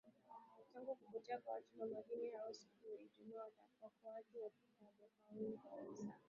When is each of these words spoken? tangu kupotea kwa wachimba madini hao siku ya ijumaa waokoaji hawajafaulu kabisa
tangu 0.73 0.95
kupotea 0.95 1.37
kwa 1.37 1.53
wachimba 1.53 1.85
madini 1.85 2.29
hao 2.29 2.53
siku 2.53 2.87
ya 2.87 3.01
ijumaa 3.01 3.45
waokoaji 3.81 4.37
hawajafaulu 4.81 5.57
kabisa 5.57 6.13